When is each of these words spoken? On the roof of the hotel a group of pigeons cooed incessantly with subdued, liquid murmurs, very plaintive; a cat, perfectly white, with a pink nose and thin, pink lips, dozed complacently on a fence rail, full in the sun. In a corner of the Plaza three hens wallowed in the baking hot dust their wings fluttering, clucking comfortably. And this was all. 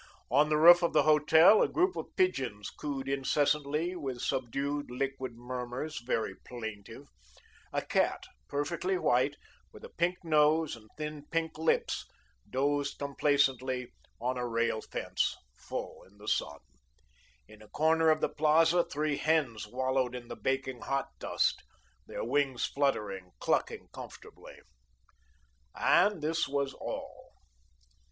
On 0.31 0.49
the 0.49 0.57
roof 0.57 0.81
of 0.81 0.93
the 0.93 1.03
hotel 1.03 1.61
a 1.61 1.67
group 1.67 1.95
of 1.95 2.15
pigeons 2.15 2.71
cooed 2.71 3.07
incessantly 3.07 3.95
with 3.95 4.19
subdued, 4.19 4.89
liquid 4.89 5.35
murmurs, 5.35 5.99
very 6.01 6.33
plaintive; 6.43 7.07
a 7.71 7.83
cat, 7.83 8.23
perfectly 8.47 8.97
white, 8.97 9.35
with 9.71 9.83
a 9.83 9.89
pink 9.95 10.17
nose 10.23 10.75
and 10.75 10.89
thin, 10.97 11.27
pink 11.29 11.55
lips, 11.55 12.07
dozed 12.49 12.97
complacently 12.97 13.93
on 14.19 14.39
a 14.39 14.81
fence 14.81 15.35
rail, 15.37 15.43
full 15.59 16.01
in 16.09 16.17
the 16.17 16.27
sun. 16.27 16.57
In 17.47 17.61
a 17.61 17.67
corner 17.67 18.09
of 18.09 18.21
the 18.21 18.29
Plaza 18.29 18.83
three 18.83 19.17
hens 19.17 19.67
wallowed 19.67 20.15
in 20.15 20.29
the 20.29 20.35
baking 20.35 20.81
hot 20.81 21.09
dust 21.19 21.61
their 22.07 22.23
wings 22.23 22.65
fluttering, 22.65 23.33
clucking 23.39 23.89
comfortably. 23.93 24.61
And 25.75 26.23
this 26.23 26.47
was 26.47 26.73
all. 26.73 27.33